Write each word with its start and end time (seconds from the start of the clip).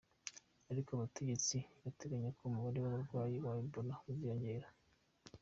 Ariko 0.71 0.89
abategetsi 0.93 1.55
bateganya 1.83 2.29
ko 2.37 2.41
umubare 2.49 2.77
w'abarwayi 2.83 3.35
ba 3.45 3.53
Ebola 3.61 3.95
uziyongera. 4.09 4.67